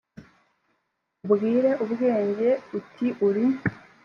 ubwire 1.25 1.71
ubwenge 1.83 2.49
p 2.67 2.69
uti 2.79 3.07
uri 3.27 3.45